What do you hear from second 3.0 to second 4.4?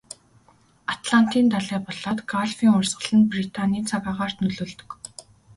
нь Британийн цаг агаарт